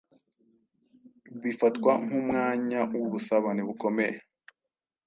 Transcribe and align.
bifatwa 1.41 1.91
nk’umwanya 2.03 2.81
w’ubusabane 2.99 3.61
bukomeye 3.67 4.17